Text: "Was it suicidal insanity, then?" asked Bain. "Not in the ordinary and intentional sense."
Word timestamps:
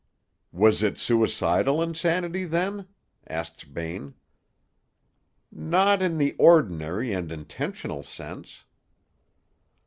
"Was 0.51 0.81
it 0.81 0.97
suicidal 0.97 1.79
insanity, 1.79 2.43
then?" 2.45 2.87
asked 3.27 3.71
Bain. 3.71 4.15
"Not 5.51 6.01
in 6.01 6.17
the 6.17 6.35
ordinary 6.39 7.13
and 7.13 7.31
intentional 7.31 8.01
sense." 8.01 8.63